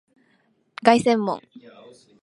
[0.81, 1.39] 凱旋門